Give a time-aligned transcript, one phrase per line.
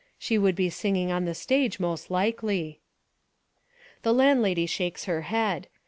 [0.17, 2.79] She would be singing on the stage most likely."
[4.01, 5.67] The landlady shakes her head.